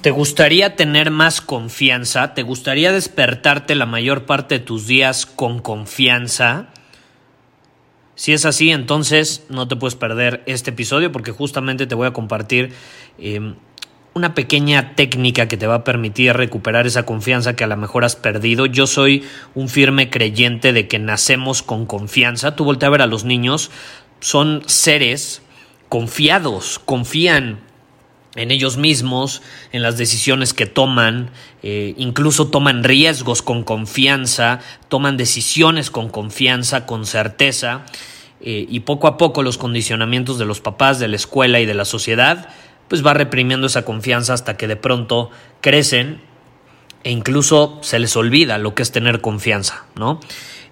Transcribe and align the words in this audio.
¿Te 0.00 0.12
gustaría 0.12 0.76
tener 0.76 1.10
más 1.10 1.40
confianza? 1.40 2.32
¿Te 2.32 2.44
gustaría 2.44 2.92
despertarte 2.92 3.74
la 3.74 3.84
mayor 3.84 4.26
parte 4.26 4.58
de 4.58 4.64
tus 4.64 4.86
días 4.86 5.26
con 5.26 5.58
confianza? 5.58 6.68
Si 8.14 8.32
es 8.32 8.44
así, 8.44 8.70
entonces 8.70 9.44
no 9.48 9.66
te 9.66 9.74
puedes 9.74 9.96
perder 9.96 10.44
este 10.46 10.70
episodio 10.70 11.10
porque 11.10 11.32
justamente 11.32 11.88
te 11.88 11.96
voy 11.96 12.06
a 12.06 12.12
compartir 12.12 12.72
eh, 13.18 13.54
una 14.14 14.34
pequeña 14.34 14.94
técnica 14.94 15.48
que 15.48 15.56
te 15.56 15.66
va 15.66 15.76
a 15.76 15.84
permitir 15.84 16.32
recuperar 16.32 16.86
esa 16.86 17.04
confianza 17.04 17.56
que 17.56 17.64
a 17.64 17.68
lo 17.68 17.76
mejor 17.76 18.04
has 18.04 18.14
perdido. 18.14 18.66
Yo 18.66 18.86
soy 18.86 19.24
un 19.56 19.68
firme 19.68 20.10
creyente 20.10 20.72
de 20.72 20.86
que 20.86 21.00
nacemos 21.00 21.62
con 21.62 21.86
confianza. 21.86 22.54
Tú 22.54 22.64
voltea 22.64 22.86
a 22.86 22.92
ver 22.92 23.02
a 23.02 23.06
los 23.06 23.24
niños, 23.24 23.72
son 24.20 24.62
seres 24.66 25.42
confiados, 25.88 26.78
confían 26.78 27.67
en 28.36 28.50
ellos 28.50 28.76
mismos, 28.76 29.42
en 29.72 29.82
las 29.82 29.96
decisiones 29.96 30.54
que 30.54 30.66
toman, 30.66 31.30
eh, 31.62 31.94
incluso 31.96 32.48
toman 32.48 32.84
riesgos 32.84 33.42
con 33.42 33.64
confianza, 33.64 34.60
toman 34.88 35.16
decisiones 35.16 35.90
con 35.90 36.08
confianza, 36.08 36.86
con 36.86 37.06
certeza, 37.06 37.84
eh, 38.40 38.66
y 38.68 38.80
poco 38.80 39.08
a 39.08 39.16
poco 39.16 39.42
los 39.42 39.58
condicionamientos 39.58 40.38
de 40.38 40.44
los 40.44 40.60
papás, 40.60 40.98
de 40.98 41.08
la 41.08 41.16
escuela 41.16 41.58
y 41.60 41.66
de 41.66 41.74
la 41.74 41.84
sociedad, 41.84 42.48
pues 42.86 43.04
va 43.04 43.14
reprimiendo 43.14 43.66
esa 43.66 43.84
confianza 43.84 44.34
hasta 44.34 44.56
que 44.56 44.68
de 44.68 44.76
pronto 44.76 45.30
crecen 45.60 46.20
e 47.08 47.10
incluso 47.10 47.78
se 47.80 47.98
les 47.98 48.14
olvida 48.16 48.58
lo 48.58 48.74
que 48.74 48.82
es 48.82 48.92
tener 48.92 49.22
confianza, 49.22 49.86
¿no? 49.96 50.20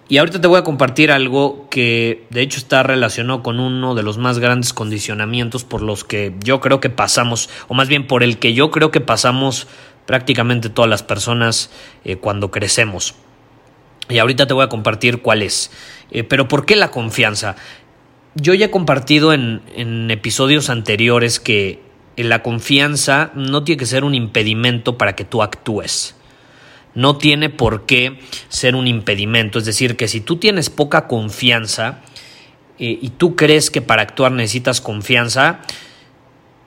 Y 0.06 0.19
ahorita 0.19 0.39
te 0.39 0.47
voy 0.47 0.59
a 0.59 0.65
compartir 0.65 1.11
algo 1.11 1.67
que 1.70 2.27
de 2.29 2.42
hecho 2.42 2.59
está 2.59 2.83
relacionado 2.83 3.42
con 3.42 3.59
uno 3.59 3.95
de 3.95 4.03
los 4.03 4.19
más 4.19 4.39
grandes 4.39 4.75
condicionamientos 4.75 5.64
por 5.64 5.81
los 5.81 6.05
que 6.05 6.34
yo 6.45 6.61
creo 6.61 6.79
que 6.79 6.91
pasamos, 6.91 7.48
o 7.69 7.75
más 7.75 7.89
bien 7.89 8.07
por 8.07 8.23
el 8.23 8.37
que 8.37 8.53
yo 8.53 8.70
creo 8.70 8.91
que 8.91 9.01
pasamos 9.01 9.67
prácticamente 10.05 10.69
todas 10.69 10.91
las 10.91 11.03
personas 11.03 11.70
eh, 12.05 12.17
cuando 12.17 12.51
crecemos. 12.51 13.14
Y 14.11 14.19
ahorita 14.19 14.47
te 14.47 14.53
voy 14.53 14.64
a 14.67 14.69
compartir 14.69 15.23
cuál 15.23 15.41
es. 15.41 15.70
Eh, 16.11 16.23
pero 16.23 16.48
¿por 16.48 16.67
qué 16.67 16.77
la 16.77 16.91
confianza? 16.91 17.57
Yo 18.35 18.52
ya 18.52 18.67
he 18.67 18.70
compartido 18.70 19.33
en, 19.33 19.63
en 19.75 20.11
episodios 20.11 20.69
anteriores 20.69 21.41
que 21.41 21.80
la 22.19 22.42
confianza 22.42 23.30
no 23.35 23.64
tiene 23.64 23.79
que 23.79 23.86
ser 23.86 24.05
un 24.05 24.14
impedimento 24.14 24.98
para 24.98 25.17
que 25.17 25.25
tú 25.25 25.42
actúes 25.42 26.15
no 26.96 27.18
tiene 27.18 27.51
por 27.51 27.86
qué 27.86 28.18
ser 28.48 28.74
un 28.74 28.89
impedimento. 28.89 29.61
Es 29.61 29.67
decir, 29.67 29.96
que 29.96 30.08
si 30.08 30.20
tú 30.20 30.36
tienes 30.36 30.70
poca 30.70 31.07
confianza 31.07 32.01
eh, 32.79 32.98
y 33.01 33.11
tú 33.11 33.36
crees 33.36 33.70
que 33.70 33.83
para 33.83 34.02
actuar 34.02 34.33
necesitas 34.33 34.80
confianza, 34.80 35.61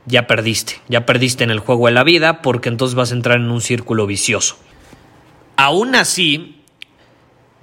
ya 0.05 0.27
perdiste, 0.27 0.79
ya 0.87 1.05
perdiste 1.05 1.43
en 1.43 1.49
el 1.49 1.59
juego 1.59 1.87
de 1.87 1.93
la 1.93 2.03
vida 2.03 2.41
porque 2.41 2.69
entonces 2.69 2.95
vas 2.95 3.11
a 3.11 3.15
entrar 3.15 3.37
en 3.37 3.49
un 3.49 3.59
círculo 3.59 4.05
vicioso. 4.05 4.57
Aún 5.57 5.95
así, 5.95 6.61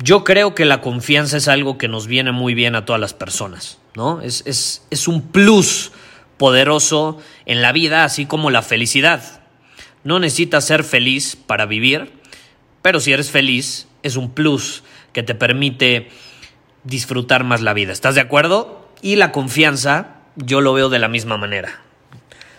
yo 0.02 0.24
creo 0.24 0.54
que 0.54 0.64
la 0.64 0.80
confianza 0.80 1.36
es 1.36 1.48
algo 1.48 1.78
que 1.78 1.88
nos 1.88 2.08
viene 2.08 2.32
muy 2.32 2.54
bien 2.54 2.74
a 2.74 2.84
todas 2.84 3.00
las 3.00 3.14
personas, 3.14 3.78
¿no? 3.94 4.20
Es, 4.20 4.42
es, 4.44 4.86
es 4.90 5.08
un 5.08 5.22
plus 5.22 5.92
poderoso 6.36 7.18
en 7.46 7.62
la 7.62 7.72
vida, 7.72 8.04
así 8.04 8.26
como 8.26 8.50
la 8.50 8.62
felicidad. 8.62 9.42
No 10.02 10.18
necesitas 10.18 10.66
ser 10.66 10.84
feliz 10.84 11.36
para 11.36 11.64
vivir, 11.64 12.12
pero 12.86 13.00
si 13.00 13.12
eres 13.12 13.32
feliz, 13.32 13.88
es 14.04 14.14
un 14.14 14.30
plus 14.30 14.84
que 15.12 15.24
te 15.24 15.34
permite 15.34 16.08
disfrutar 16.84 17.42
más 17.42 17.60
la 17.60 17.74
vida. 17.74 17.92
¿Estás 17.92 18.14
de 18.14 18.20
acuerdo? 18.20 18.88
Y 19.02 19.16
la 19.16 19.32
confianza, 19.32 20.18
yo 20.36 20.60
lo 20.60 20.72
veo 20.72 20.88
de 20.88 21.00
la 21.00 21.08
misma 21.08 21.36
manera. 21.36 21.80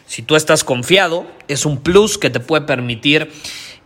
Si 0.06 0.24
tú 0.24 0.36
estás 0.36 0.66
confiado, 0.66 1.26
es 1.48 1.66
un 1.66 1.80
plus 1.80 2.18
que 2.18 2.30
te 2.30 2.42
puede 2.42 2.66
permitir 2.66 3.32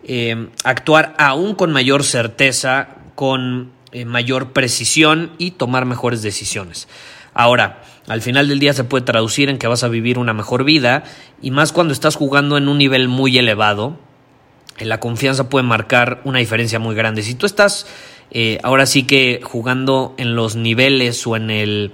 eh, 0.04 0.48
actuar 0.64 1.14
aún 1.20 1.54
con 1.54 1.72
mayor 1.72 2.04
certeza, 2.04 2.88
con 3.14 3.72
eh, 3.92 4.06
mayor 4.06 4.52
precisión 4.52 5.34
y 5.38 5.52
tomar 5.52 5.86
mejores 5.86 6.24
decisiones. 6.24 6.88
Ahora, 7.36 7.84
al 8.08 8.24
final 8.24 8.48
del 8.48 8.58
día 8.58 8.74
se 8.74 8.84
puede 8.84 9.06
traducir 9.06 9.48
en 9.50 9.60
que 9.60 9.68
vas 9.68 9.84
a 9.84 9.90
vivir 9.90 10.18
una 10.18 10.34
mejor 10.34 10.64
vida 10.64 11.04
y 11.40 11.52
más 11.52 11.72
cuando 11.72 11.94
estás 11.94 12.16
jugando 12.16 12.58
en 12.58 12.68
un 12.68 12.80
nivel 12.80 13.10
muy 13.10 13.38
elevado, 13.38 14.00
la 14.86 15.00
confianza 15.00 15.50
puede 15.50 15.64
marcar 15.64 16.22
una 16.24 16.40
diferencia 16.40 16.80
muy 16.80 16.96
grande. 16.96 17.24
Si 17.24 17.36
tú 17.36 17.46
estás 17.46 17.88
eh, 18.32 18.60
ahora 18.64 18.86
sí 18.86 19.04
que 19.04 19.42
jugando 19.44 20.16
en 20.18 20.36
los 20.36 20.56
niveles 20.56 21.28
o 21.28 21.36
en 21.36 21.52
el 21.52 21.92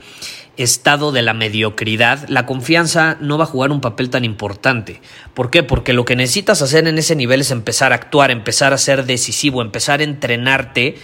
estado 0.55 1.11
de 1.11 1.23
la 1.23 1.33
mediocridad, 1.33 2.27
la 2.29 2.45
confianza 2.45 3.17
no 3.19 3.37
va 3.37 3.45
a 3.45 3.47
jugar 3.47 3.71
un 3.71 3.81
papel 3.81 4.09
tan 4.09 4.23
importante. 4.23 5.01
¿Por 5.33 5.49
qué? 5.49 5.63
Porque 5.63 5.93
lo 5.93 6.05
que 6.05 6.15
necesitas 6.15 6.61
hacer 6.61 6.87
en 6.87 6.97
ese 6.97 7.15
nivel 7.15 7.41
es 7.41 7.51
empezar 7.51 7.91
a 7.91 7.95
actuar, 7.95 8.31
empezar 8.31 8.73
a 8.73 8.77
ser 8.77 9.05
decisivo, 9.05 9.61
empezar 9.61 9.99
a 9.99 10.03
entrenarte 10.03 10.95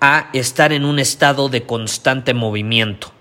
a 0.00 0.30
estar 0.32 0.72
en 0.72 0.84
un 0.84 0.98
estado 0.98 1.48
de 1.48 1.64
constante 1.64 2.34
movimiento. 2.34 3.12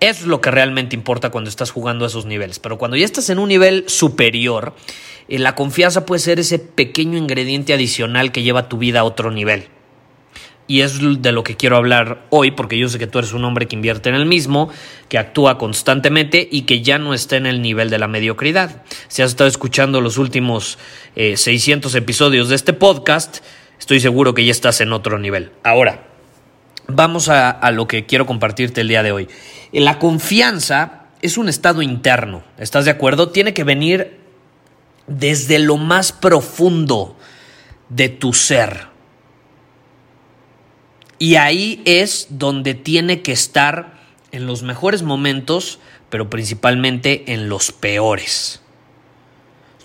Es 0.00 0.22
lo 0.22 0.40
que 0.40 0.50
realmente 0.50 0.96
importa 0.96 1.30
cuando 1.30 1.48
estás 1.48 1.70
jugando 1.70 2.04
a 2.04 2.08
esos 2.08 2.26
niveles. 2.26 2.58
Pero 2.58 2.78
cuando 2.78 2.96
ya 2.96 3.04
estás 3.04 3.30
en 3.30 3.38
un 3.38 3.48
nivel 3.48 3.84
superior, 3.88 4.74
eh, 5.28 5.38
la 5.38 5.54
confianza 5.54 6.04
puede 6.06 6.20
ser 6.20 6.38
ese 6.38 6.58
pequeño 6.58 7.16
ingrediente 7.18 7.72
adicional 7.72 8.32
que 8.32 8.42
lleva 8.42 8.68
tu 8.68 8.78
vida 8.78 9.00
a 9.00 9.04
otro 9.04 9.30
nivel. 9.30 9.68
Y 10.66 10.80
es 10.80 10.98
de 11.20 11.32
lo 11.32 11.44
que 11.44 11.56
quiero 11.56 11.76
hablar 11.76 12.24
hoy, 12.30 12.50
porque 12.50 12.78
yo 12.78 12.88
sé 12.88 12.98
que 12.98 13.06
tú 13.06 13.18
eres 13.18 13.34
un 13.34 13.44
hombre 13.44 13.68
que 13.68 13.76
invierte 13.76 14.08
en 14.08 14.14
el 14.14 14.24
mismo, 14.24 14.70
que 15.10 15.18
actúa 15.18 15.58
constantemente 15.58 16.48
y 16.50 16.62
que 16.62 16.80
ya 16.80 16.96
no 16.96 17.12
está 17.12 17.36
en 17.36 17.44
el 17.44 17.60
nivel 17.60 17.90
de 17.90 17.98
la 17.98 18.08
mediocridad. 18.08 18.82
Si 19.08 19.20
has 19.20 19.32
estado 19.32 19.48
escuchando 19.48 20.00
los 20.00 20.16
últimos 20.16 20.78
600 21.16 21.94
eh, 21.94 21.98
episodios 21.98 22.48
de 22.48 22.54
este 22.54 22.72
podcast, 22.72 23.44
estoy 23.78 24.00
seguro 24.00 24.32
que 24.32 24.46
ya 24.46 24.52
estás 24.52 24.80
en 24.80 24.94
otro 24.94 25.18
nivel. 25.18 25.50
Ahora, 25.64 26.06
vamos 26.88 27.28
a 27.28 27.70
lo 27.70 27.86
que 27.86 28.06
quiero 28.06 28.24
compartirte 28.24 28.80
el 28.80 28.88
día 28.88 29.02
de 29.02 29.12
hoy. 29.12 29.28
La 29.80 29.98
confianza 29.98 31.06
es 31.20 31.36
un 31.36 31.48
estado 31.48 31.82
interno, 31.82 32.44
¿estás 32.58 32.84
de 32.84 32.92
acuerdo? 32.92 33.30
Tiene 33.30 33.54
que 33.54 33.64
venir 33.64 34.20
desde 35.08 35.58
lo 35.58 35.76
más 35.76 36.12
profundo 36.12 37.16
de 37.88 38.08
tu 38.08 38.32
ser. 38.32 38.86
Y 41.18 41.34
ahí 41.34 41.82
es 41.84 42.28
donde 42.30 42.74
tiene 42.74 43.22
que 43.22 43.32
estar 43.32 43.94
en 44.30 44.46
los 44.46 44.62
mejores 44.62 45.02
momentos, 45.02 45.80
pero 46.08 46.30
principalmente 46.30 47.32
en 47.32 47.48
los 47.48 47.72
peores. 47.72 48.60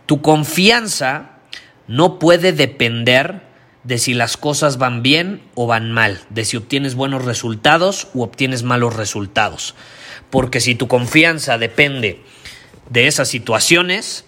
Tu 0.05 0.21
confianza 0.21 1.39
no 1.87 2.19
puede 2.19 2.53
depender 2.53 3.48
de 3.83 3.97
si 3.97 4.13
las 4.13 4.37
cosas 4.37 4.77
van 4.77 5.01
bien 5.01 5.41
o 5.55 5.67
van 5.67 5.91
mal, 5.91 6.21
de 6.29 6.45
si 6.45 6.57
obtienes 6.57 6.95
buenos 6.95 7.25
resultados 7.25 8.07
o 8.13 8.23
obtienes 8.23 8.63
malos 8.63 8.95
resultados. 8.95 9.75
Porque 10.29 10.59
si 10.59 10.75
tu 10.75 10.87
confianza 10.87 11.57
depende 11.57 12.21
de 12.89 13.07
esas 13.07 13.29
situaciones, 13.29 14.25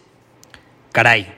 caray, 0.91 1.33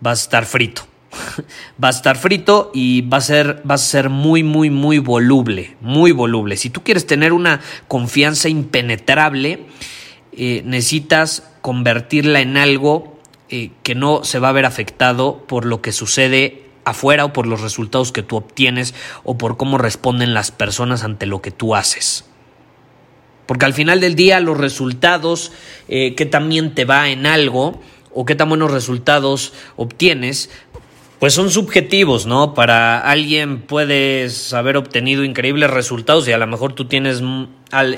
vas 0.00 0.20
a 0.20 0.22
estar 0.22 0.46
frito. 0.46 0.86
vas 1.78 1.96
a 1.96 1.98
estar 1.98 2.16
frito 2.16 2.70
y 2.74 3.02
va 3.02 3.18
a 3.18 3.22
ser, 3.22 3.62
a 3.68 3.78
ser 3.78 4.10
muy, 4.10 4.42
muy, 4.42 4.70
muy 4.70 4.98
voluble, 4.98 5.76
muy 5.80 6.12
voluble. 6.12 6.56
Si 6.56 6.70
tú 6.70 6.82
quieres 6.82 7.06
tener 7.06 7.32
una 7.32 7.60
confianza 7.86 8.48
impenetrable, 8.48 9.66
eh, 10.32 10.62
necesitas 10.64 11.50
convertirla 11.60 12.40
en 12.40 12.56
algo 12.56 13.18
eh, 13.48 13.70
que 13.82 13.94
no 13.94 14.24
se 14.24 14.38
va 14.38 14.50
a 14.50 14.52
ver 14.52 14.66
afectado 14.66 15.44
por 15.46 15.64
lo 15.64 15.80
que 15.80 15.92
sucede 15.92 16.67
afuera 16.90 17.24
o 17.24 17.32
por 17.32 17.46
los 17.46 17.60
resultados 17.60 18.12
que 18.12 18.22
tú 18.22 18.36
obtienes 18.36 18.94
o 19.24 19.38
por 19.38 19.56
cómo 19.56 19.78
responden 19.78 20.34
las 20.34 20.50
personas 20.50 21.04
ante 21.04 21.26
lo 21.26 21.42
que 21.42 21.50
tú 21.50 21.74
haces. 21.74 22.24
Porque 23.46 23.64
al 23.64 23.72
final 23.72 24.00
del 24.00 24.14
día 24.14 24.40
los 24.40 24.58
resultados 24.58 25.52
eh, 25.88 26.14
que 26.14 26.26
también 26.26 26.74
te 26.74 26.84
va 26.84 27.08
en 27.08 27.24
algo 27.24 27.80
o 28.12 28.24
qué 28.24 28.34
tan 28.34 28.48
buenos 28.48 28.70
resultados 28.70 29.54
obtienes, 29.76 30.50
pues 31.18 31.34
son 31.34 31.50
subjetivos, 31.50 32.26
¿no? 32.26 32.54
Para 32.54 32.98
alguien 32.98 33.62
puedes 33.62 34.52
haber 34.52 34.76
obtenido 34.76 35.24
increíbles 35.24 35.70
resultados 35.70 36.28
y 36.28 36.32
a 36.32 36.38
lo 36.38 36.46
mejor 36.46 36.74
tú 36.74 36.84
tienes 36.84 37.22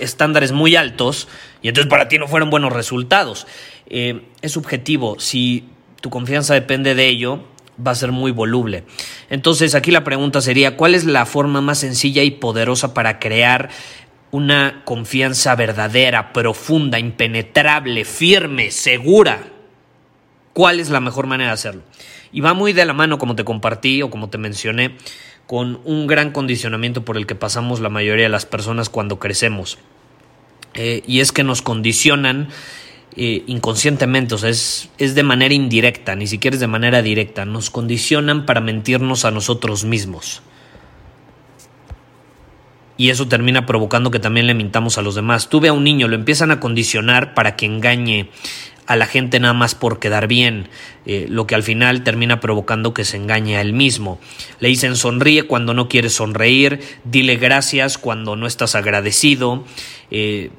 estándares 0.01 0.53
muy 0.53 0.77
altos 0.77 1.29
y 1.63 1.69
entonces 1.69 1.91
para 1.91 2.09
ti 2.09 2.19
no 2.19 2.29
fueron 2.29 2.49
buenos 2.49 2.73
resultados. 2.73 3.47
Eh, 3.89 4.23
es 4.41 4.53
subjetivo. 4.53 5.19
Si 5.19 5.65
tu 6.01 6.09
confianza 6.11 6.55
depende 6.55 6.95
de 6.95 7.09
ello, 7.09 7.41
va 7.84 7.93
a 7.93 7.94
ser 7.94 8.12
muy 8.12 8.31
voluble. 8.32 8.84
Entonces 9.28 9.75
aquí 9.75 9.90
la 9.90 10.05
pregunta 10.05 10.40
sería, 10.40 10.76
¿cuál 10.76 10.94
es 10.94 11.05
la 11.05 11.26
forma 11.26 11.61
más 11.61 11.78
sencilla 11.78 12.22
y 12.22 12.31
poderosa 12.31 12.94
para 12.94 13.19
crear 13.19 13.70
una 14.31 14.82
confianza 14.84 15.55
verdadera, 15.56 16.32
profunda, 16.32 16.99
impenetrable, 16.99 18.05
firme, 18.05 18.70
segura? 18.70 19.44
¿Cuál 20.52 20.81
es 20.81 20.90
la 20.90 21.00
mejor 21.00 21.26
manera 21.26 21.50
de 21.50 21.55
hacerlo? 21.55 21.82
Y 22.32 22.40
va 22.40 22.55
muy 22.55 22.72
de 22.72 22.84
la 22.84 22.93
mano, 22.93 23.19
como 23.19 23.34
te 23.34 23.44
compartí 23.44 24.02
o 24.02 24.11
como 24.11 24.31
te 24.31 24.38
mencioné, 24.38 24.96
con 25.46 25.81
un 25.84 26.06
gran 26.06 26.31
condicionamiento 26.31 27.05
por 27.05 27.17
el 27.17 27.26
que 27.26 27.34
pasamos 27.34 27.81
la 27.81 27.88
mayoría 27.88 28.26
de 28.26 28.31
las 28.31 28.46
personas 28.46 28.88
cuando 28.88 29.19
crecemos. 29.19 29.78
Eh, 30.75 31.02
y 31.06 31.20
es 31.20 31.32
que 31.32 31.43
nos 31.43 31.62
condicionan 31.62 32.49
inconscientemente, 33.17 34.35
o 34.35 34.39
sea, 34.39 34.51
es, 34.51 34.89
es 34.99 35.15
de 35.15 35.23
manera 35.23 35.53
indirecta, 35.53 36.15
ni 36.15 36.27
siquiera 36.27 36.55
es 36.55 36.61
de 36.61 36.67
manera 36.67 37.03
directa, 37.03 37.45
nos 37.45 37.71
condicionan 37.71 38.47
para 38.47 38.61
mentirnos 38.61 39.25
a 39.25 39.31
nosotros 39.31 39.85
mismos. 39.85 40.43
Y 43.01 43.09
eso 43.09 43.27
termina 43.29 43.65
provocando 43.65 44.11
que 44.11 44.19
también 44.19 44.47
le 44.47 44.53
mintamos 44.53 44.99
a 44.99 45.03
los 45.03 45.15
demás. 45.15 45.49
Tú 45.49 45.59
ve 45.59 45.69
a 45.69 45.73
un 45.73 45.85
niño, 45.85 46.07
lo 46.07 46.17
empiezan 46.17 46.51
a 46.51 46.61
condicionar 46.61 47.33
para 47.33 47.57
que 47.57 47.65
engañe 47.65 48.29
a 48.91 48.95
la 48.97 49.07
gente 49.07 49.41
nada 49.41 49.55
más 49.55 49.75
por 49.75 50.01
quedar 50.01 50.27
bien, 50.27 50.69
eh, 51.06 51.27
lo 51.31 51.47
que 51.47 51.55
al 51.55 51.63
final 51.63 52.03
termina 52.03 52.41
provocando 52.41 52.93
que 52.93 53.05
se 53.05 53.17
engañe 53.17 53.56
a 53.56 53.63
él 53.63 53.73
mismo. 53.73 54.21
Le 54.59 54.69
dicen 54.69 54.97
sonríe 54.97 55.45
cuando 55.45 55.73
no 55.73 55.89
quieres 55.89 56.13
sonreír, 56.13 56.81
dile 57.05 57.37
gracias 57.37 57.97
cuando 57.97 58.37
no 58.37 58.47
estás 58.47 58.75
agradecido. 58.75 59.65
Eh, 60.11 60.51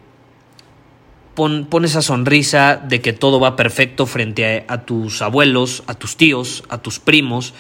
Pon, 1.42 1.86
esa 1.86 2.04
sonrisa 2.04 2.76
de 2.76 3.02
que 3.02 3.14
todo 3.14 3.40
va 3.40 3.56
perfecto 3.56 4.06
frente 4.06 4.64
a, 4.68 4.86
tus 4.86 5.24
abuelos, 5.24 5.82
a 5.88 5.96
tus 5.96 6.16
tíos, 6.16 6.64
a 6.70 6.84
tus 6.84 7.00
primos, 7.00 7.56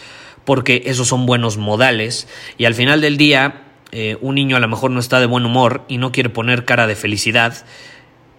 porque 0.45 0.83
esos 0.85 1.07
son 1.07 1.25
buenos 1.25 1.57
modales. 1.57 2.27
Y 2.59 2.65
al 2.65 2.75
final 2.75 3.01
del 3.01 3.17
día, 3.17 3.63
eh, 3.91 4.19
un 4.21 4.35
niño 4.35 4.55
a 4.55 4.59
lo 4.59 4.67
mejor 4.67 4.91
no 4.91 4.99
está 4.99 5.19
de 5.19 5.25
buen 5.25 5.47
humor 5.47 5.83
y 5.87 5.97
no 5.97 6.11
quiere 6.11 6.29
poner 6.29 6.63
cara 6.63 6.85
de 6.85 6.95
felicidad, 6.95 7.65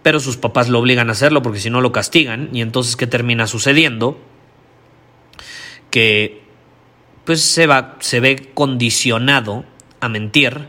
pero 0.04 0.20
sus 0.20 0.36
papás 0.36 0.68
lo 0.68 0.78
obligan 0.78 1.08
a 1.08 1.12
hacerlo 1.12 1.42
porque 1.42 1.58
si 1.58 1.70
no 1.70 1.80
lo 1.80 1.90
castigan. 1.90 2.48
Y 2.52 2.60
entonces, 2.60 2.94
¿qué 2.94 3.08
termina 3.08 3.48
sucediendo? 3.48 4.20
Que 5.90 6.44
pues 7.24 7.42
se, 7.42 7.66
va, 7.66 7.96
se 7.98 8.20
ve 8.20 8.52
condicionado 8.54 9.64
a 9.98 10.08
mentir 10.08 10.68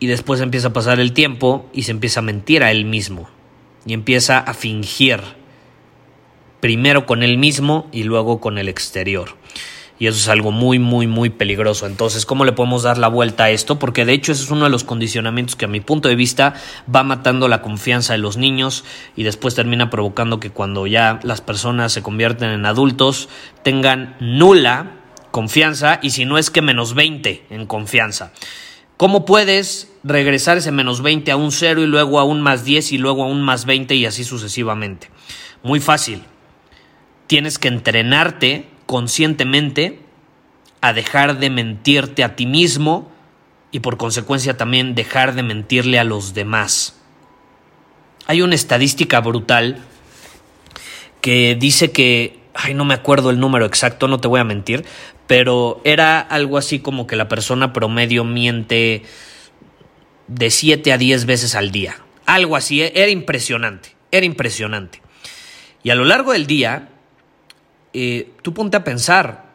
y 0.00 0.06
después 0.06 0.40
empieza 0.40 0.68
a 0.68 0.72
pasar 0.72 1.00
el 1.00 1.12
tiempo 1.12 1.68
y 1.72 1.82
se 1.82 1.90
empieza 1.90 2.20
a 2.20 2.22
mentir 2.22 2.62
a 2.62 2.70
él 2.70 2.84
mismo 2.84 3.28
y 3.84 3.92
empieza 3.92 4.38
a 4.38 4.54
fingir 4.54 5.20
primero 6.60 7.06
con 7.06 7.22
él 7.22 7.38
mismo 7.38 7.88
y 7.92 8.04
luego 8.04 8.40
con 8.40 8.58
el 8.58 8.68
exterior. 8.68 9.36
Y 10.00 10.06
eso 10.06 10.16
es 10.16 10.28
algo 10.28 10.52
muy, 10.52 10.78
muy, 10.78 11.08
muy 11.08 11.28
peligroso. 11.28 11.86
Entonces, 11.86 12.24
¿cómo 12.24 12.44
le 12.44 12.52
podemos 12.52 12.84
dar 12.84 12.98
la 12.98 13.08
vuelta 13.08 13.44
a 13.44 13.50
esto? 13.50 13.80
Porque 13.80 14.04
de 14.04 14.12
hecho 14.12 14.30
ese 14.30 14.44
es 14.44 14.50
uno 14.50 14.64
de 14.64 14.70
los 14.70 14.84
condicionamientos 14.84 15.56
que 15.56 15.64
a 15.64 15.68
mi 15.68 15.80
punto 15.80 16.08
de 16.08 16.14
vista 16.14 16.54
va 16.94 17.02
matando 17.02 17.48
la 17.48 17.62
confianza 17.62 18.12
de 18.12 18.20
los 18.20 18.36
niños 18.36 18.84
y 19.16 19.24
después 19.24 19.56
termina 19.56 19.90
provocando 19.90 20.38
que 20.38 20.50
cuando 20.50 20.86
ya 20.86 21.18
las 21.24 21.40
personas 21.40 21.92
se 21.92 22.02
convierten 22.02 22.50
en 22.50 22.64
adultos 22.64 23.28
tengan 23.64 24.16
nula 24.20 24.92
confianza 25.32 25.98
y 26.00 26.10
si 26.10 26.24
no 26.24 26.38
es 26.38 26.50
que 26.50 26.62
menos 26.62 26.94
20 26.94 27.46
en 27.50 27.66
confianza. 27.66 28.32
¿Cómo 28.96 29.24
puedes 29.24 29.87
regresar 30.04 30.56
ese 30.56 30.72
menos 30.72 31.02
20 31.02 31.30
a 31.30 31.36
un 31.36 31.52
0 31.52 31.82
y 31.82 31.86
luego 31.86 32.20
a 32.20 32.24
un 32.24 32.40
más 32.40 32.64
10 32.64 32.92
y 32.92 32.98
luego 32.98 33.24
a 33.24 33.26
un 33.26 33.42
más 33.42 33.64
20 33.64 33.94
y 33.94 34.06
así 34.06 34.24
sucesivamente? 34.24 35.10
Muy 35.62 35.80
fácil. 35.80 36.22
Tienes 37.26 37.58
que 37.58 37.68
entrenarte 37.68 38.68
conscientemente 38.86 40.00
a 40.80 40.92
dejar 40.92 41.38
de 41.38 41.50
mentirte 41.50 42.24
a 42.24 42.36
ti 42.36 42.46
mismo 42.46 43.10
y 43.70 43.80
por 43.80 43.96
consecuencia 43.96 44.56
también 44.56 44.94
dejar 44.94 45.34
de 45.34 45.42
mentirle 45.42 45.98
a 45.98 46.04
los 46.04 46.34
demás. 46.34 46.98
Hay 48.26 48.42
una 48.42 48.54
estadística 48.54 49.20
brutal 49.20 49.78
que 51.20 51.56
dice 51.58 51.92
que, 51.92 52.40
ay, 52.54 52.74
no 52.74 52.84
me 52.84 52.94
acuerdo 52.94 53.30
el 53.30 53.40
número 53.40 53.66
exacto, 53.66 54.08
no 54.08 54.20
te 54.20 54.28
voy 54.28 54.40
a 54.40 54.44
mentir, 54.44 54.84
pero 55.26 55.80
era 55.84 56.20
algo 56.20 56.56
así 56.56 56.78
como 56.78 57.06
que 57.06 57.16
la 57.16 57.28
persona 57.28 57.72
promedio 57.72 58.24
miente 58.24 59.04
de 60.28 60.50
7 60.50 60.92
a 60.92 60.98
10 60.98 61.26
veces 61.26 61.54
al 61.54 61.70
día. 61.70 61.98
Algo 62.26 62.56
así, 62.56 62.82
e-, 62.82 62.92
era 62.94 63.10
impresionante, 63.10 63.96
era 64.10 64.24
impresionante. 64.24 65.02
Y 65.82 65.90
a 65.90 65.94
lo 65.94 66.04
largo 66.04 66.32
del 66.32 66.46
día, 66.46 66.88
eh, 67.92 68.30
tú 68.42 68.54
ponte 68.54 68.76
a 68.76 68.84
pensar, 68.84 69.48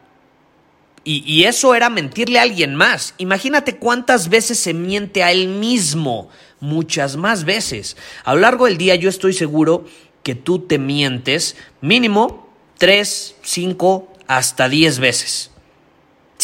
y, 1.06 1.22
y, 1.26 1.44
eso 1.44 1.74
era 1.74 1.90
mentirle 1.90 2.38
a 2.38 2.42
alguien 2.42 2.74
más. 2.74 3.14
Imagínate 3.18 3.76
cuántas 3.76 4.30
veces 4.30 4.58
se 4.58 4.72
miente 4.72 5.22
a 5.22 5.32
él 5.32 5.48
mismo, 5.48 6.30
muchas 6.60 7.16
más 7.16 7.44
veces. 7.44 7.98
A 8.24 8.32
lo 8.34 8.40
largo 8.40 8.64
del 8.64 8.78
día 8.78 8.94
yo 8.94 9.10
estoy 9.10 9.34
seguro 9.34 9.84
que 10.22 10.34
tú 10.34 10.60
te 10.60 10.78
mientes 10.78 11.56
mínimo 11.82 12.48
3, 12.78 13.36
5, 13.42 14.12
hasta 14.26 14.70
10 14.70 14.98
veces 14.98 15.50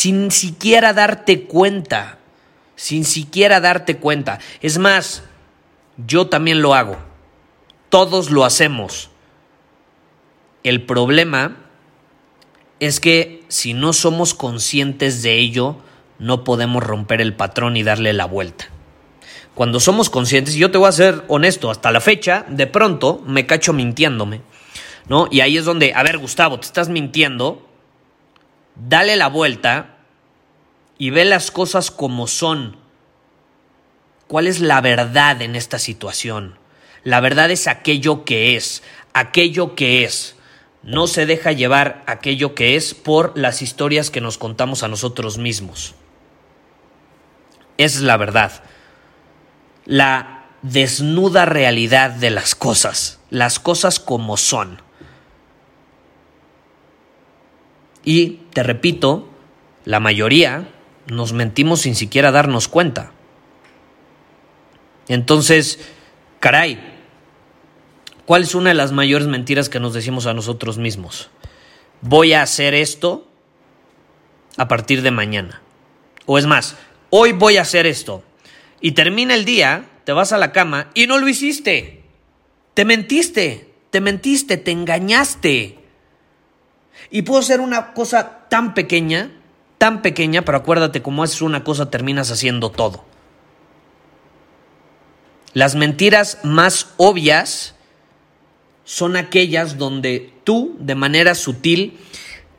sin 0.01 0.31
siquiera 0.31 0.95
darte 0.95 1.43
cuenta, 1.43 2.20
sin 2.81 3.05
siquiera 3.05 3.61
darte 3.61 3.99
cuenta. 3.99 4.39
Es 4.63 4.79
más, 4.79 5.23
yo 5.99 6.29
también 6.29 6.63
lo 6.63 6.75
hago, 6.75 6.97
todos 7.91 8.31
lo 8.31 8.47
hacemos. 8.47 9.11
El 10.63 10.87
problema 10.87 11.59
es 12.79 12.99
que 12.99 13.45
si 13.49 13.75
no 13.75 13.93
somos 13.93 14.33
conscientes 14.33 15.21
de 15.21 15.35
ello, 15.35 15.77
no 16.19 16.43
podemos 16.43 16.83
romper 16.83 17.21
el 17.21 17.35
patrón 17.35 17.77
y 17.77 17.83
darle 17.83 18.15
la 18.15 18.25
vuelta. 18.25 18.71
Cuando 19.55 19.79
somos 19.79 20.09
conscientes, 20.09 20.57
y 20.57 20.61
yo 20.61 20.71
te 20.71 20.79
voy 20.79 20.89
a 20.89 20.93
ser 20.93 21.23
honesto, 21.29 21.71
hasta 21.71 21.93
la 21.93 22.01
fecha, 22.01 22.47
de 22.49 22.67
pronto 22.67 23.23
me 23.27 23.45
cacho 23.45 23.75
mintiéndome, 23.75 24.41
¿no? 25.07 25.29
Y 25.31 25.41
ahí 25.41 25.59
es 25.59 25.67
donde, 25.67 25.93
a 25.93 26.03
ver, 26.03 26.17
Gustavo, 26.17 26.59
te 26.59 26.65
estás 26.65 26.89
mintiendo, 26.89 27.69
dale 28.75 29.17
la 29.17 29.29
vuelta 29.29 30.00
y 31.01 31.09
ve 31.09 31.25
las 31.25 31.51
cosas 31.51 31.91
como 31.91 32.27
son. 32.27 32.77
¿Cuál 34.29 34.47
es 34.47 34.61
la 34.61 34.83
verdad 34.83 35.41
en 35.41 35.57
esta 35.57 35.79
situación? 35.79 36.59
La 37.05 37.21
verdad 37.21 37.51
es 37.51 37.69
aquello 37.69 38.27
que 38.27 38.55
es, 38.55 38.83
aquello 39.15 39.75
que 39.75 40.05
es. 40.05 40.37
No 40.83 41.07
se 41.07 41.25
deja 41.25 41.53
llevar 41.53 42.05
aquello 42.07 42.55
que 42.55 42.77
es 42.77 42.93
por 42.93 43.33
las 43.35 43.63
historias 43.63 44.11
que 44.11 44.21
nos 44.21 44.37
contamos 44.37 44.83
a 44.83 44.89
nosotros 44.89 45.39
mismos. 45.39 45.95
Es 47.79 48.03
la 48.03 48.19
verdad. 48.19 48.63
La 49.87 50.51
desnuda 50.61 51.47
realidad 51.47 52.11
de 52.11 52.29
las 52.29 52.55
cosas, 52.55 53.21
las 53.31 53.59
cosas 53.59 54.01
como 54.01 54.37
son. 54.37 54.83
Y, 58.05 58.43
te 58.53 58.63
repito, 58.63 59.31
la 59.87 59.99
mayoría 59.99 60.69
nos 61.07 61.33
mentimos 61.33 61.81
sin 61.81 61.95
siquiera 61.95 62.31
darnos 62.31 62.69
cuenta. 62.69 63.13
Entonces, 65.09 65.81
caray, 66.39 66.81
¿cuál 68.27 68.43
es 68.43 68.55
una 68.55 68.71
de 68.71 68.75
las 68.75 68.93
mayores 68.93 69.27
mentiras 69.27 69.69
que 69.69 69.81
nos 69.81 69.93
decimos 69.93 70.27
a 70.27 70.35
nosotros 70.35 70.79
mismos? 70.79 71.31
Voy 72.01 72.33
a 72.33 72.43
hacer 72.43 72.75
esto 72.75 73.27
a 74.57 74.69
partir 74.69 75.03
de 75.03 75.11
mañana. 75.11 75.63
O 76.27 76.39
es 76.39 76.47
más, 76.47 76.77
hoy 77.11 77.33
voy 77.33 77.57
a 77.57 77.63
hacer 77.63 77.87
esto. 77.87 78.23
Y 78.81 78.93
termina 78.93 79.35
el 79.35 79.45
día, 79.45 79.87
te 80.05 80.13
vas 80.13 80.33
a 80.33 80.39
la 80.39 80.53
cama 80.53 80.91
y 80.95 81.07
no 81.07 81.19
lo 81.19 81.29
hiciste. 81.29 82.05
Te 82.75 82.85
mentiste, 82.85 83.75
te 83.91 84.01
mentiste, 84.01 84.57
te 84.57 84.71
engañaste. 84.71 85.79
Y 87.11 87.23
puedo 87.23 87.43
ser 87.43 87.61
una 87.61 87.93
cosa 87.93 88.47
tan 88.49 88.75
pequeña, 88.75 89.33
tan 89.81 90.03
pequeña, 90.03 90.43
pero 90.43 90.59
acuérdate, 90.59 91.01
como 91.01 91.23
haces 91.23 91.41
una 91.41 91.65
cosa, 91.65 91.89
terminas 91.89 92.31
haciendo 92.31 92.69
todo. 92.69 93.03
Las 95.55 95.75
mentiras 95.75 96.37
más 96.43 96.89
obvias 96.99 97.75
son 98.85 99.17
aquellas 99.17 99.79
donde 99.79 100.35
tú, 100.45 100.77
de 100.81 100.95
manera 100.95 101.35
sutil, 101.35 101.99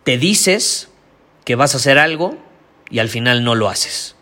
te 0.04 0.18
dices 0.18 0.90
que 1.46 1.54
vas 1.54 1.75
a 1.75 1.78
hacer 1.78 2.00
algo 2.00 2.40
y 2.90 2.98
al 2.98 3.08
final 3.08 3.44
no 3.44 3.54
lo 3.54 3.70
haces. 3.70 4.16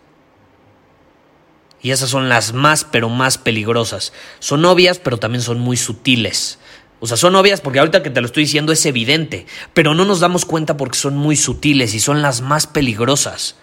Y 1.82 1.92
esas 1.92 2.10
son 2.10 2.28
las 2.28 2.52
más, 2.52 2.84
pero 2.84 3.08
más 3.08 3.38
peligrosas. 3.38 4.12
Son 4.40 4.66
obvias, 4.66 5.00
pero 5.00 5.16
también 5.16 5.42
son 5.42 5.58
muy 5.62 5.78
sutiles. 5.78 6.60
O 7.00 7.08
sea, 7.08 7.18
son 7.18 7.36
obvias 7.36 7.62
porque 7.62 7.80
ahorita 7.80 8.04
que 8.04 8.10
te 8.10 8.22
lo 8.22 8.28
estoy 8.28 8.44
diciendo 8.44 8.74
es 8.74 8.86
evidente, 8.86 9.46
pero 9.74 9.94
no 9.94 10.06
nos 10.06 10.20
damos 10.20 10.46
cuenta 10.46 10.78
porque 10.78 10.98
son 10.98 11.16
muy 11.16 11.36
sutiles 11.36 11.94
y 11.94 12.00
son 12.00 12.22
las 12.22 12.42
más 12.42 12.68
peligrosas. 12.68 13.56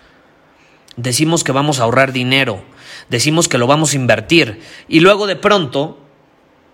Decimos 0.97 1.45
que 1.45 1.53
vamos 1.53 1.79
a 1.79 1.83
ahorrar 1.83 2.13
dinero, 2.13 2.65
decimos 3.11 3.49
que 3.49 3.59
lo 3.59 3.67
vamos 3.67 3.93
a 3.93 3.97
invertir 3.97 4.63
y 4.89 5.01
luego 5.01 5.27
de 5.27 5.37
pronto 5.37 5.99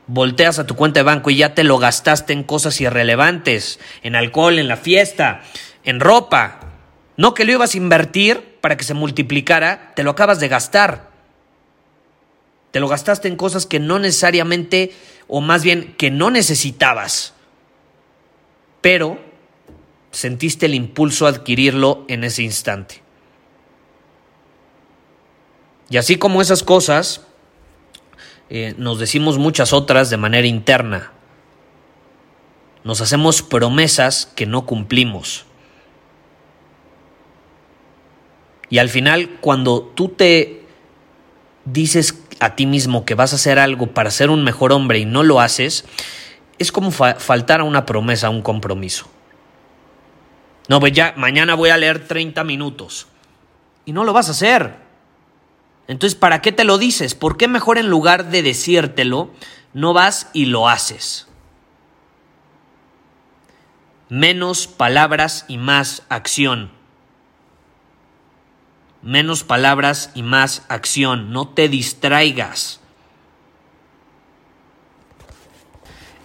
volteas 0.07 0.59
a 0.59 0.66
tu 0.66 0.76
cuenta 0.76 1.00
de 1.00 1.04
banco 1.04 1.31
y 1.31 1.37
ya 1.37 1.54
te 1.54 1.64
lo 1.64 1.78
gastaste 1.78 2.33
en 2.33 2.45
cosas 2.45 2.81
irrelevantes, 2.81 3.81
en 4.02 4.14
alcohol, 4.14 4.59
en 4.59 4.69
la 4.69 4.76
fiesta, 4.76 5.42
en 5.85 5.99
ropa. 5.99 6.61
No 7.16 7.35
que 7.35 7.45
lo 7.45 7.52
ibas 7.52 7.75
a 7.75 7.78
invertir 7.78 8.59
para 8.61 8.76
que 8.76 8.85
se 8.85 8.95
multiplicara, 8.95 9.92
te 9.97 10.04
lo 10.04 10.12
acabas 10.12 10.38
de 10.38 10.49
gastar. 10.49 11.12
Te 12.73 12.81
lo 12.81 12.88
gastaste 12.88 13.29
en 13.29 13.37
cosas 13.37 13.67
que 13.67 13.79
no 13.79 13.99
necesariamente, 13.99 14.93
o 15.29 15.41
más 15.41 15.62
bien 15.62 15.95
que 15.97 16.11
no 16.11 16.31
necesitabas. 16.31 17.35
Pero 18.81 19.21
sentiste 20.11 20.67
el 20.67 20.75
impulso 20.75 21.26
a 21.26 21.31
adquirirlo 21.31 22.05
en 22.09 22.25
ese 22.25 22.43
instante. 22.43 23.02
Y 25.91 25.99
así 25.99 26.17
como 26.17 26.41
esas 26.41 26.62
cosas, 26.62 27.26
eh, 28.49 28.75
nos 28.79 28.99
decimos 28.99 29.37
muchas 29.37 29.75
otras 29.75 30.09
de 30.09 30.17
manera 30.17 30.47
interna. 30.47 31.12
Nos 32.85 33.02
hacemos 33.02 33.43
promesas 33.43 34.25
que 34.35 34.47
no 34.47 34.64
cumplimos. 34.64 35.45
Y 38.71 38.79
al 38.79 38.88
final, 38.88 39.38
cuando 39.43 39.83
tú 39.83 40.09
te 40.09 40.62
dices 41.67 42.12
a 42.40 42.56
ti 42.56 42.66
mismo 42.66 43.04
que 43.04 43.14
vas 43.14 43.32
a 43.32 43.36
hacer 43.36 43.58
algo 43.58 43.88
para 43.88 44.10
ser 44.10 44.30
un 44.30 44.44
mejor 44.44 44.72
hombre 44.72 44.98
y 44.98 45.04
no 45.04 45.22
lo 45.22 45.40
haces, 45.40 45.84
es 46.58 46.72
como 46.72 46.90
faltar 46.90 47.60
a 47.60 47.64
una 47.64 47.86
promesa, 47.86 48.28
a 48.28 48.30
un 48.30 48.42
compromiso. 48.42 49.06
No, 50.68 50.80
pues 50.80 50.92
ya, 50.92 51.14
mañana 51.16 51.54
voy 51.54 51.70
a 51.70 51.76
leer 51.76 52.06
30 52.06 52.44
minutos. 52.44 53.08
Y 53.84 53.92
no 53.92 54.04
lo 54.04 54.12
vas 54.12 54.28
a 54.28 54.32
hacer. 54.32 54.76
Entonces, 55.88 56.18
¿para 56.18 56.40
qué 56.40 56.52
te 56.52 56.64
lo 56.64 56.78
dices? 56.78 57.14
¿Por 57.14 57.36
qué 57.36 57.48
mejor 57.48 57.78
en 57.78 57.88
lugar 57.88 58.30
de 58.30 58.42
decírtelo, 58.42 59.30
no 59.72 59.92
vas 59.92 60.30
y 60.32 60.46
lo 60.46 60.68
haces? 60.68 61.26
Menos 64.08 64.66
palabras 64.66 65.44
y 65.48 65.58
más 65.58 66.04
acción. 66.08 66.70
Menos 69.02 69.44
palabras 69.44 70.11
y 70.14 70.23
más 70.23 70.64
acción. 70.68 71.32
No 71.32 71.49
te 71.49 71.68
distraigas. 71.68 72.80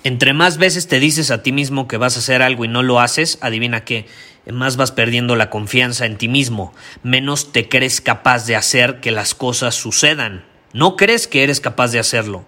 Entre 0.03 0.31
más 0.31 0.57
veces 0.57 0.87
te 0.87 1.01
dices 1.01 1.31
a 1.31 1.43
ti 1.43 1.51
mismo 1.51 1.87
que 1.87 1.97
vas 1.97 2.15
a 2.15 2.19
hacer 2.19 2.41
algo 2.41 2.63
y 2.63 2.69
no 2.69 2.81
lo 2.81 3.01
haces, 3.01 3.39
adivina 3.41 3.83
qué, 3.83 4.05
más 4.49 4.77
vas 4.77 4.93
perdiendo 4.93 5.35
la 5.35 5.49
confianza 5.49 6.05
en 6.05 6.17
ti 6.17 6.29
mismo, 6.29 6.73
menos 7.03 7.51
te 7.51 7.67
crees 7.67 7.99
capaz 7.99 8.45
de 8.45 8.55
hacer 8.55 9.01
que 9.01 9.11
las 9.11 9.35
cosas 9.35 9.75
sucedan. 9.75 10.45
No 10.71 10.95
crees 10.95 11.27
que 11.27 11.43
eres 11.43 11.59
capaz 11.59 11.91
de 11.91 11.99
hacerlo. 11.99 12.45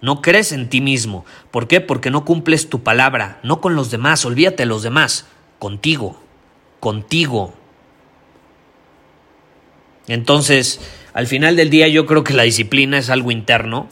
No 0.00 0.22
crees 0.22 0.52
en 0.52 0.68
ti 0.68 0.80
mismo. 0.80 1.24
¿Por 1.50 1.66
qué? 1.66 1.80
Porque 1.80 2.10
no 2.12 2.24
cumples 2.24 2.68
tu 2.68 2.84
palabra, 2.84 3.40
no 3.42 3.60
con 3.60 3.74
los 3.74 3.90
demás, 3.90 4.24
olvídate 4.24 4.62
de 4.62 4.66
los 4.66 4.84
demás, 4.84 5.26
contigo, 5.58 6.20
contigo. 6.78 7.54
Entonces, 10.08 10.80
al 11.14 11.26
final 11.26 11.56
del 11.56 11.70
día 11.70 11.88
yo 11.88 12.06
creo 12.06 12.24
que 12.24 12.34
la 12.34 12.44
disciplina 12.44 12.98
es 12.98 13.10
algo 13.10 13.30
interno, 13.30 13.88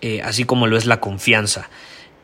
eh, 0.00 0.22
así 0.22 0.44
como 0.44 0.66
lo 0.66 0.76
es 0.76 0.86
la 0.86 1.00
confianza 1.00 1.68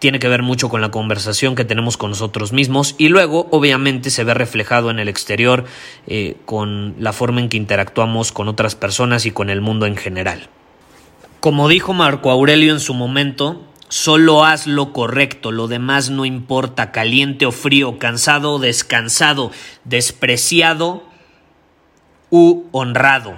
tiene 0.05 0.19
que 0.19 0.29
ver 0.29 0.43
mucho 0.43 0.69
con 0.69 0.83
la 0.83 0.91
conversación 0.91 1.55
que 1.55 1.65
tenemos 1.65 1.97
con 1.97 2.11
nosotros 2.11 2.53
mismos 2.53 2.95
y 2.99 3.09
luego 3.09 3.49
obviamente 3.51 4.11
se 4.11 4.23
ve 4.23 4.35
reflejado 4.35 4.91
en 4.91 4.99
el 4.99 5.09
exterior 5.09 5.65
eh, 6.07 6.37
con 6.45 6.95
la 6.99 7.15
forma 7.15 7.41
en 7.41 7.49
que 7.49 7.57
interactuamos 7.57 8.31
con 8.31 8.49
otras 8.49 8.75
personas 8.75 9.25
y 9.25 9.31
con 9.31 9.49
el 9.49 9.63
mundo 9.63 9.87
en 9.87 9.97
general. 9.97 10.51
Como 11.41 11.69
dijo 11.69 11.95
Marco 11.95 12.31
Aurelio 12.31 12.75
en 12.75 12.81
su 12.81 12.93
momento, 12.93 13.63
solo 13.89 14.45
haz 14.45 14.67
lo 14.67 14.93
correcto, 14.93 15.53
lo 15.53 15.69
demás 15.69 16.11
no 16.11 16.27
importa, 16.27 16.93
caliente 16.93 17.47
o 17.47 17.51
frío, 17.51 17.99
cansado 17.99 18.53
o 18.53 18.59
descansado, 18.59 19.53
despreciado 19.85 21.03
honrado. 22.73 23.37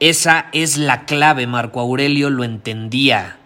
Esa 0.00 0.48
es 0.52 0.76
la 0.76 1.04
clave, 1.04 1.46
Marco 1.46 1.80
Aurelio 1.80 2.28
lo 2.28 2.44
entendía. 2.44 3.38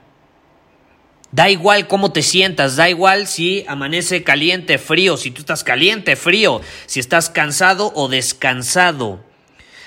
Da 1.33 1.51
igual 1.51 1.87
cómo 1.87 2.13
te 2.13 2.23
sientas, 2.23 2.77
da 2.77 2.89
igual 2.89 3.27
si 3.27 3.65
amanece 3.69 4.23
caliente, 4.23 4.79
frío, 4.79 5.17
si 5.17 5.31
tú 5.31 5.41
estás 5.41 5.65
caliente, 5.65 6.17
frío, 6.17 6.63
si 6.87 7.01
estás 7.01 7.29
cansado 7.29 7.93
o 7.95 8.09
descansado. 8.09 9.21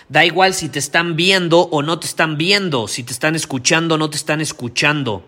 Da 0.09 0.25
igual 0.25 0.53
si 0.53 0.69
te 0.69 0.79
están 0.79 1.15
viendo 1.15 1.61
o 1.61 1.81
no 1.81 1.99
te 1.99 2.07
están 2.07 2.37
viendo, 2.37 2.87
si 2.87 3.03
te 3.03 3.13
están 3.13 3.35
escuchando 3.35 3.95
o 3.95 3.97
no 3.97 4.09
te 4.09 4.17
están 4.17 4.41
escuchando. 4.41 5.25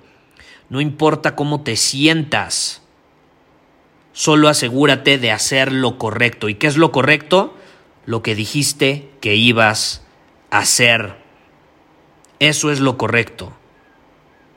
No 0.69 0.79
importa 0.79 1.35
cómo 1.35 1.61
te 1.61 1.75
sientas. 1.75 2.81
Solo 4.13 4.47
asegúrate 4.47 5.17
de 5.17 5.31
hacer 5.31 5.71
lo 5.71 5.97
correcto. 5.97 6.49
¿Y 6.49 6.55
qué 6.55 6.67
es 6.67 6.77
lo 6.77 6.91
correcto? 6.91 7.57
Lo 8.05 8.23
que 8.23 8.35
dijiste 8.35 9.09
que 9.21 9.35
ibas 9.35 10.03
a 10.49 10.59
hacer. 10.59 11.15
Eso 12.39 12.71
es 12.71 12.79
lo 12.79 12.97
correcto. 12.97 13.53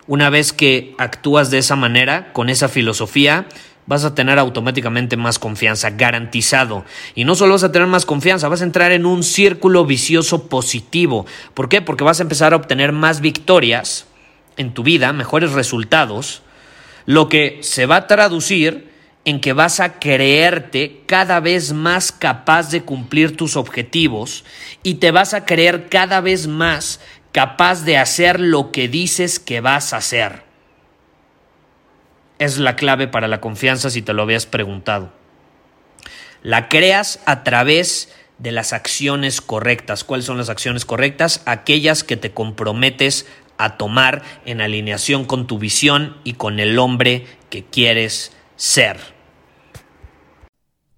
Una 0.07 0.31
vez 0.31 0.53
que 0.53 0.95
actúas 0.99 1.51
de 1.51 1.59
esa 1.59 1.77
manera, 1.77 2.33
con 2.33 2.49
esa 2.49 2.69
filosofía, 2.69 3.47
vas 3.87 4.05
a 4.05 4.15
tener 4.15 4.39
automáticamente 4.39 5.17
más 5.17 5.39
confianza, 5.39 5.91
garantizado. 5.91 6.85
Y 7.15 7.25
no 7.25 7.35
solo 7.35 7.53
vas 7.53 7.65
a 7.65 7.73
tener 7.73 7.89
más 7.89 8.07
confianza, 8.07 8.49
vas 8.49 8.63
a 8.63 8.65
entrar 8.65 8.93
en 8.93 9.07
un 9.07 9.23
círculo 9.23 9.85
vicioso 9.85 10.49
positivo. 10.49 11.27
¿Por 11.55 11.69
qué? 11.69 11.83
Porque 11.83 12.05
vas 12.05 12.21
a 12.21 12.23
empezar 12.23 12.53
a 12.53 12.57
obtener 12.57 12.93
más 12.93 13.21
victorias 13.21 14.07
en 14.57 14.73
tu 14.73 14.83
vida, 14.83 15.13
mejores 15.13 15.53
resultados, 15.53 16.43
lo 17.07 17.29
que 17.29 17.59
se 17.63 17.87
va 17.87 17.97
a 17.97 18.07
traducir 18.07 18.94
en 19.25 19.41
que 19.41 19.53
vas 19.53 19.81
a 19.81 19.99
creerte 19.99 21.03
cada 21.07 21.41
vez 21.41 21.73
más 21.73 22.13
capaz 22.13 22.71
de 22.71 22.83
cumplir 22.83 23.37
tus 23.37 23.57
objetivos 23.57 24.45
y 24.83 24.95
te 24.97 25.11
vas 25.11 25.33
a 25.33 25.45
creer 25.47 25.89
cada 25.89 26.21
vez 26.21 26.47
más 26.47 27.01
capaz 27.33 27.85
de 27.85 27.97
hacer 27.97 28.39
lo 28.39 28.71
que 28.71 28.89
dices 28.89 29.39
que 29.39 29.61
vas 29.61 29.93
a 29.93 29.99
hacer. 29.99 30.43
Es 32.39 32.59
la 32.59 32.77
clave 32.77 33.09
para 33.09 33.29
la 33.29 33.41
confianza 33.41 33.91
si 33.91 34.03
te 34.03 34.13
lo 34.13 34.23
habías 34.23 34.47
preguntado. 34.47 35.13
La 36.43 36.69
creas 36.69 37.21
a 37.25 37.43
través 37.43 38.13
de 38.39 38.53
las 38.53 38.73
acciones 38.73 39.41
correctas. 39.41 40.05
¿Cuáles 40.05 40.27
son 40.27 40.37
las 40.37 40.51
acciones 40.51 40.85
correctas? 40.85 41.43
Aquellas 41.47 42.05
que 42.05 42.17
te 42.17 42.33
comprometes 42.33 43.27
a 43.57 43.79
tomar 43.79 44.23
en 44.45 44.61
alineación 44.61 45.25
con 45.25 45.47
tu 45.47 45.59
visión 45.59 46.19
y 46.25 46.35
con 46.35 46.61
el 46.61 46.79
hombre 46.79 47.27
que 47.51 47.65
quieres 47.65 48.33
ser. 48.57 49.14